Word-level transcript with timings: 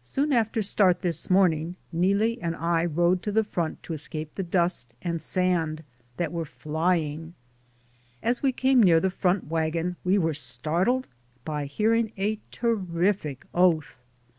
Soon 0.00 0.32
after 0.32 0.60
the 0.60 0.64
start 0.66 1.00
this 1.00 1.28
morning, 1.28 1.76
Neelie 1.92 2.40
and 2.40 2.56
I 2.56 2.86
rode 2.86 3.22
to 3.24 3.30
the 3.30 3.44
front 3.44 3.82
to 3.82 3.92
escape 3.92 4.32
the 4.32 4.42
dust 4.42 4.94
and 5.02 5.20
sand 5.20 5.84
that 6.16 6.32
were 6.32 6.46
flying; 6.46 7.34
as 8.22 8.42
we 8.42 8.50
came 8.50 8.82
near 8.82 8.98
the 8.98 9.10
front 9.10 9.48
wagon 9.48 9.96
we 10.04 10.16
were 10.16 10.32
startled 10.32 11.06
by 11.44 11.66
hearing 11.66 12.12
a 12.16 12.40
terrific 12.50 13.44
oath. 13.52 13.98